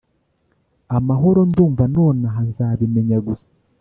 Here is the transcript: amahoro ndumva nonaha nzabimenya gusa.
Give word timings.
amahoro 0.97 1.39
ndumva 1.49 1.83
nonaha 1.95 2.39
nzabimenya 2.49 3.17
gusa. 3.27 3.49